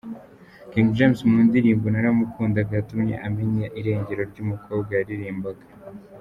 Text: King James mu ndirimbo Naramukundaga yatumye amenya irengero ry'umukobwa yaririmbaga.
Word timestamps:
King 0.71 0.87
James 0.95 1.19
mu 1.29 1.37
ndirimbo 1.47 1.85
Naramukundaga 1.93 2.71
yatumye 2.79 3.15
amenya 3.27 3.67
irengero 3.79 4.21
ry'umukobwa 4.31 4.91
yaririmbaga. 4.99 5.65